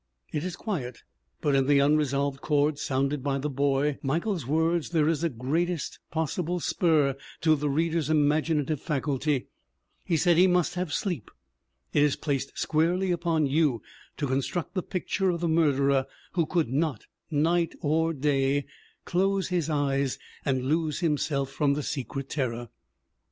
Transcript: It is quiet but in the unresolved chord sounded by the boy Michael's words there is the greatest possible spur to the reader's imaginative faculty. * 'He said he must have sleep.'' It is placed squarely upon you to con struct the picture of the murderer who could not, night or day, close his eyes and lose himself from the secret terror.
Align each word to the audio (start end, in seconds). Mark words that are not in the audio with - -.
It 0.33 0.43
is 0.43 0.55
quiet 0.55 1.03
but 1.41 1.53
in 1.53 1.67
the 1.67 1.77
unresolved 1.77 2.41
chord 2.41 2.79
sounded 2.79 3.21
by 3.21 3.37
the 3.37 3.51
boy 3.51 3.99
Michael's 4.01 4.47
words 4.47 4.89
there 4.89 5.07
is 5.07 5.21
the 5.21 5.29
greatest 5.29 5.99
possible 6.09 6.59
spur 6.59 7.15
to 7.41 7.55
the 7.55 7.69
reader's 7.69 8.09
imaginative 8.09 8.81
faculty. 8.81 9.45
* 9.75 10.03
'He 10.03 10.17
said 10.17 10.37
he 10.37 10.47
must 10.47 10.73
have 10.73 10.91
sleep.'' 10.91 11.29
It 11.93 12.01
is 12.01 12.15
placed 12.15 12.57
squarely 12.57 13.11
upon 13.11 13.45
you 13.45 13.83
to 14.17 14.25
con 14.27 14.39
struct 14.39 14.73
the 14.73 14.81
picture 14.81 15.29
of 15.29 15.39
the 15.39 15.47
murderer 15.47 16.07
who 16.31 16.47
could 16.47 16.69
not, 16.69 17.05
night 17.29 17.75
or 17.81 18.11
day, 18.11 18.65
close 19.05 19.49
his 19.49 19.69
eyes 19.69 20.17
and 20.43 20.63
lose 20.65 21.01
himself 21.01 21.51
from 21.51 21.73
the 21.75 21.83
secret 21.83 22.27
terror. 22.27 22.69